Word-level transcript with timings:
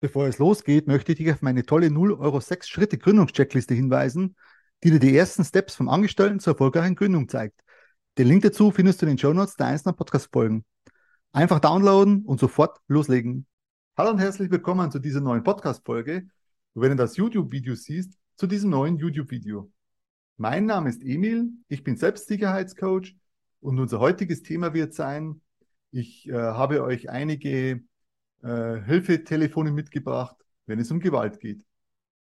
Bevor 0.00 0.28
es 0.28 0.38
losgeht, 0.38 0.86
möchte 0.86 1.10
ich 1.10 1.18
dich 1.18 1.32
auf 1.32 1.42
meine 1.42 1.66
tolle 1.66 1.90
0 1.90 2.12
Euro 2.12 2.38
6 2.38 2.68
Schritte 2.68 2.98
Gründungscheckliste 2.98 3.74
hinweisen, 3.74 4.36
die 4.84 4.92
dir 4.92 5.00
die 5.00 5.16
ersten 5.16 5.44
Steps 5.44 5.74
vom 5.74 5.88
Angestellten 5.88 6.38
zur 6.38 6.52
erfolgreichen 6.52 6.94
Gründung 6.94 7.28
zeigt. 7.28 7.60
Den 8.16 8.28
Link 8.28 8.44
dazu 8.44 8.70
findest 8.70 9.02
du 9.02 9.06
in 9.06 9.10
den 9.10 9.18
Show 9.18 9.32
Notes 9.32 9.56
der 9.56 9.66
einzelnen 9.66 9.96
Podcast-Folgen. 9.96 10.64
Einfach 11.32 11.58
downloaden 11.58 12.24
und 12.24 12.38
sofort 12.38 12.78
loslegen. 12.86 13.48
Hallo 13.96 14.10
und 14.10 14.20
herzlich 14.20 14.52
willkommen 14.52 14.92
zu 14.92 15.00
dieser 15.00 15.20
neuen 15.20 15.42
Podcast-Folge. 15.42 16.28
Wenn 16.74 16.90
du 16.90 16.96
das 16.96 17.16
YouTube-Video 17.16 17.74
siehst, 17.74 18.16
zu 18.36 18.46
diesem 18.46 18.70
neuen 18.70 18.98
YouTube-Video. 18.98 19.68
Mein 20.36 20.66
Name 20.66 20.90
ist 20.90 21.02
Emil, 21.02 21.50
ich 21.66 21.82
bin 21.82 21.96
Selbstsicherheitscoach 21.96 23.16
und 23.58 23.80
unser 23.80 23.98
heutiges 23.98 24.44
Thema 24.44 24.74
wird 24.74 24.94
sein, 24.94 25.40
ich 25.90 26.28
äh, 26.28 26.34
habe 26.34 26.84
euch 26.84 27.10
einige 27.10 27.82
äh, 28.42 28.80
Hilfetelefone 28.82 29.70
mitgebracht, 29.72 30.36
wenn 30.66 30.78
es 30.78 30.90
um 30.90 31.00
Gewalt 31.00 31.40
geht. 31.40 31.64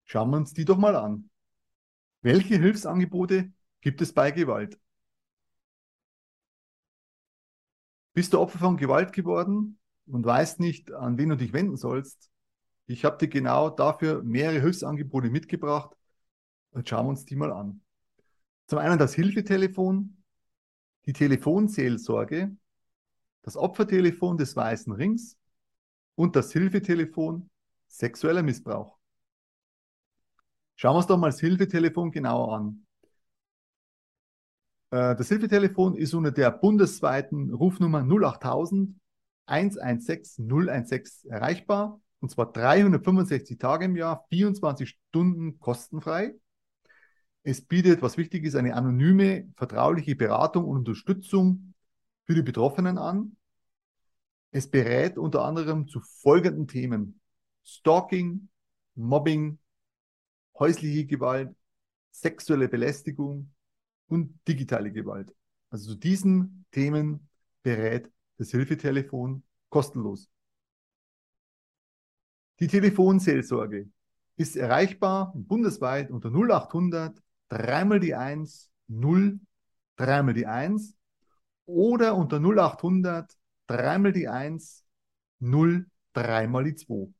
Schauen 0.05 0.30
wir 0.30 0.39
uns 0.39 0.53
die 0.53 0.65
doch 0.65 0.79
mal 0.79 0.97
an. 0.97 1.30
Welche 2.23 2.57
Hilfsangebote 2.57 3.53
gibt 3.80 4.01
es 4.01 4.13
bei 4.13 4.30
Gewalt? 4.30 4.79
Bist 8.15 8.33
du 8.33 8.41
Opfer 8.41 8.59
von 8.59 8.77
Gewalt 8.77 9.13
geworden 9.13 9.79
und 10.07 10.25
weißt 10.25 10.61
nicht, 10.61 10.93
an 10.93 11.19
wen 11.19 11.29
du 11.29 11.37
dich 11.37 11.52
wenden 11.52 11.77
sollst? 11.77 12.30
Ich 12.87 13.05
habe 13.05 13.19
dir 13.19 13.29
genau 13.29 13.71
dafür 13.71 14.23
mehrere 14.23 14.61
Hilfsangebote 14.61 15.30
mitgebracht. 15.30 15.95
Jetzt 16.75 16.88
schauen 16.88 17.07
wir 17.07 17.11
uns 17.11 17.25
die 17.27 17.37
mal 17.37 17.52
an. 17.52 17.83
Zum 18.66 18.79
einen 18.79 18.99
das 18.99 19.15
Hilfetelefon, 19.15 20.23
die 21.07 21.13
Telefonseelsorge, 21.13 22.57
das 23.43 23.57
Opfertelefon 23.57 24.37
des 24.37 24.57
Weißen 24.57 24.93
Rings, 24.93 25.37
und 26.19 26.35
das 26.35 26.53
Hilfetelefon 26.53 27.49
sexueller 27.87 28.43
Missbrauch. 28.43 28.99
Schauen 30.75 30.95
wir 30.95 30.99
uns 30.99 31.07
doch 31.07 31.17
mal 31.17 31.31
das 31.31 31.39
Hilfetelefon 31.39 32.10
genauer 32.10 32.57
an. 32.57 32.87
Äh, 34.91 35.15
das 35.15 35.29
Hilfetelefon 35.29 35.95
ist 35.95 36.15
unter 36.15 36.33
der 36.33 36.51
bundesweiten 36.51 37.55
Rufnummer 37.55 38.02
08000 38.02 38.99
116 39.47 40.49
016 40.49 41.30
erreichbar 41.30 42.01
und 42.19 42.30
zwar 42.30 42.53
365 42.53 43.57
Tage 43.57 43.85
im 43.85 43.95
Jahr, 43.95 44.27
24 44.29 44.99
Stunden 45.10 45.60
kostenfrei. 45.60 46.35
Es 47.45 47.65
bietet, 47.65 48.03
was 48.03 48.19
wichtig 48.19 48.45
ist, 48.45 48.57
eine 48.57 48.75
anonyme, 48.75 49.53
vertrauliche 49.57 50.16
Beratung 50.16 50.65
und 50.65 50.79
Unterstützung 50.79 51.75
für 52.27 52.35
die 52.35 52.43
Betroffenen 52.43 52.99
an. 52.99 53.37
Es 54.51 54.71
berät 54.71 55.18
unter 55.18 55.45
anderem 55.45 55.88
zu 55.88 56.01
folgenden 56.01 56.66
Themen. 56.66 57.21
Stalking, 57.65 58.49
Mobbing, 58.95 59.59
häusliche 60.59 61.07
Gewalt, 61.07 61.54
sexuelle 62.10 62.69
Belästigung 62.69 63.52
und 64.09 64.38
digitale 64.49 64.91
Gewalt. 64.91 65.34
Also 65.71 65.93
zu 65.93 65.99
diesen 65.99 66.65
Themen 66.72 67.28
berät 67.62 68.10
das 68.38 68.50
Hilfetelefon 68.50 69.43
kostenlos. 69.69 70.31
Die 72.60 72.66
Telefonseelsorge 72.66 73.88
ist 74.37 74.56
erreichbar 74.56 75.32
bundesweit 75.34 76.10
unter 76.10 76.31
0800 76.31 77.21
dreimal 77.49 78.00
die 78.00 78.15
1 78.15 78.71
0 78.88 79.38
dreimal 79.97 80.34
die 80.34 80.47
1 80.47 80.97
oder 81.66 82.16
unter 82.16 82.38
0800 82.38 83.38
dreimal 83.69 84.12
die 84.12 84.28
1, 84.28 84.84
0, 85.38 85.87
dreimal 86.12 86.65
die 86.65 86.75
2. 86.75 87.12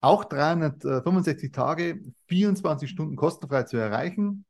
Auch 0.00 0.24
365 0.24 1.52
Tage, 1.52 2.02
24 2.26 2.90
Stunden 2.90 3.14
kostenfrei 3.14 3.62
zu 3.62 3.76
erreichen, 3.76 4.44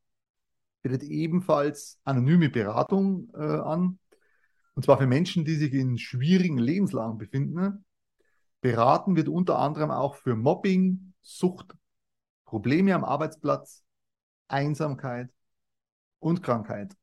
bietet 0.80 1.02
ebenfalls 1.02 2.00
anonyme 2.04 2.48
Beratung 2.48 3.30
äh, 3.34 3.42
an. 3.42 3.98
Und 4.74 4.84
zwar 4.84 4.96
für 4.96 5.06
Menschen, 5.06 5.44
die 5.44 5.56
sich 5.56 5.74
in 5.74 5.98
schwierigen 5.98 6.56
Lebenslagen 6.56 7.18
befinden. 7.18 7.84
Beraten 8.62 9.16
wird 9.16 9.28
unter 9.28 9.58
anderem 9.58 9.90
auch 9.90 10.14
für 10.14 10.34
Mobbing, 10.34 11.12
Sucht, 11.20 11.76
Probleme 12.46 12.94
am 12.94 13.04
Arbeitsplatz, 13.04 13.84
Einsamkeit 14.48 15.30
und 16.20 16.42
Krankheit. 16.42 16.96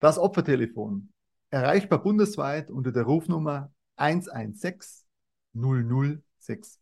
Das 0.00 0.18
Opfertelefon 0.18 1.12
erreichbar 1.50 2.02
bundesweit 2.02 2.70
unter 2.70 2.92
der 2.92 3.04
Rufnummer 3.04 3.72
116 3.96 5.06
006. 5.54 6.80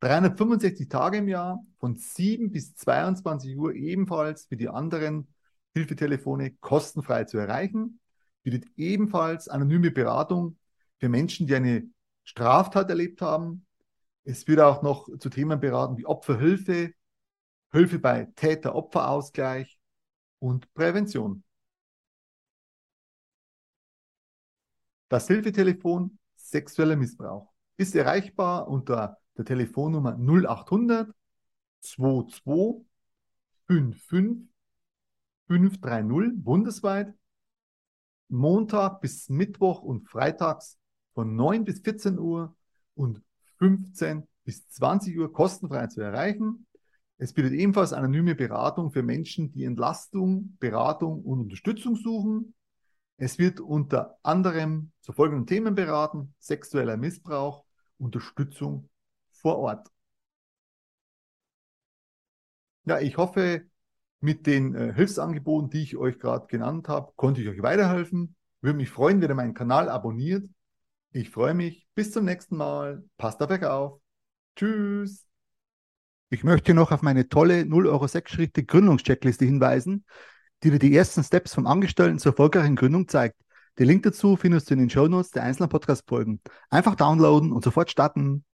365 0.00 0.88
Tage 0.88 1.18
im 1.18 1.28
Jahr 1.28 1.64
von 1.78 1.96
7 1.96 2.50
bis 2.50 2.74
22 2.74 3.56
Uhr 3.56 3.74
ebenfalls 3.74 4.50
wie 4.50 4.56
die 4.56 4.68
anderen 4.68 5.28
Hilfetelefone 5.72 6.52
kostenfrei 6.60 7.24
zu 7.24 7.38
erreichen. 7.38 8.00
Bietet 8.42 8.66
ebenfalls 8.76 9.48
anonyme 9.48 9.90
Beratung 9.90 10.58
für 10.98 11.08
Menschen, 11.08 11.46
die 11.46 11.54
eine 11.54 11.84
Straftat 12.24 12.90
erlebt 12.90 13.22
haben. 13.22 13.66
Es 14.24 14.46
wird 14.46 14.60
auch 14.60 14.82
noch 14.82 15.08
zu 15.18 15.30
Themen 15.30 15.58
beraten 15.58 15.96
wie 15.96 16.06
Opferhilfe, 16.06 16.92
Hilfe 17.72 17.98
bei 17.98 18.28
Täter-Opfer-Ausgleich 18.36 19.78
und 20.38 20.72
Prävention. 20.74 21.42
Das 25.08 25.26
Hilfetelefon 25.28 26.18
sexueller 26.36 26.96
Missbrauch 26.96 27.52
ist 27.76 27.94
erreichbar 27.94 28.68
unter 28.68 29.18
der 29.36 29.44
Telefonnummer 29.44 30.16
0800 30.16 31.14
22 31.80 32.86
55 33.66 34.48
530 35.48 36.42
bundesweit. 36.42 37.14
Montag 38.28 39.00
bis 39.00 39.28
Mittwoch 39.28 39.82
und 39.82 40.08
freitags 40.08 40.78
von 41.12 41.36
9 41.36 41.64
bis 41.64 41.80
14 41.80 42.18
Uhr 42.18 42.56
und 42.94 43.22
15 43.58 44.26
bis 44.44 44.66
20 44.70 45.18
Uhr 45.18 45.32
kostenfrei 45.32 45.86
zu 45.88 46.00
erreichen. 46.00 46.66
Es 47.18 47.32
bietet 47.32 47.52
ebenfalls 47.52 47.92
anonyme 47.92 48.34
Beratung 48.34 48.90
für 48.90 49.02
Menschen, 49.02 49.52
die 49.52 49.64
Entlastung, 49.64 50.56
Beratung 50.58 51.22
und 51.22 51.40
Unterstützung 51.40 51.96
suchen. 51.96 52.54
Es 53.16 53.38
wird 53.38 53.60
unter 53.60 54.18
anderem 54.22 54.92
zu 55.00 55.12
folgenden 55.12 55.46
Themen 55.46 55.74
beraten: 55.74 56.34
sexueller 56.38 56.96
Missbrauch, 56.96 57.64
Unterstützung 57.98 58.88
vor 59.32 59.58
Ort. 59.58 59.88
Ja, 62.86 63.00
ich 63.00 63.16
hoffe, 63.16 63.66
mit 64.20 64.46
den 64.46 64.74
äh, 64.74 64.92
Hilfsangeboten, 64.94 65.70
die 65.70 65.82
ich 65.82 65.96
euch 65.96 66.18
gerade 66.18 66.46
genannt 66.46 66.88
habe, 66.88 67.12
konnte 67.16 67.42
ich 67.42 67.48
euch 67.48 67.62
weiterhelfen. 67.62 68.34
Würde 68.62 68.78
mich 68.78 68.90
freuen, 68.90 69.20
wenn 69.20 69.30
ihr 69.30 69.34
meinen 69.34 69.54
Kanal 69.54 69.88
abonniert. 69.88 70.46
Ich 71.12 71.30
freue 71.30 71.54
mich. 71.54 71.86
Bis 71.94 72.10
zum 72.10 72.24
nächsten 72.24 72.56
Mal. 72.56 73.04
Passt 73.18 73.42
auf 73.42 73.50
euch 73.50 73.64
auf. 73.64 74.00
Tschüss. 74.56 75.26
Ich 76.30 76.42
möchte 76.42 76.74
noch 76.74 76.90
auf 76.90 77.02
meine 77.02 77.28
tolle 77.28 77.66
0 77.66 77.86
Euro 77.86 78.06
6 78.06 78.32
Schritte 78.32 78.64
Gründungscheckliste 78.64 79.44
hinweisen 79.44 80.04
die 80.64 80.70
dir 80.70 80.78
die 80.78 80.96
ersten 80.96 81.22
Steps 81.22 81.54
vom 81.54 81.66
Angestellten 81.66 82.18
zur 82.18 82.32
erfolgreichen 82.32 82.74
Gründung 82.74 83.06
zeigt. 83.06 83.36
Den 83.78 83.86
Link 83.86 84.02
dazu 84.02 84.36
findest 84.36 84.70
du 84.70 84.74
in 84.74 84.80
den 84.80 84.90
Show 84.90 85.06
Notes 85.08 85.30
der 85.30 85.42
einzelnen 85.42 85.68
Podcast-Folgen. 85.68 86.40
Einfach 86.70 86.94
downloaden 86.94 87.52
und 87.52 87.62
sofort 87.62 87.90
starten. 87.90 88.42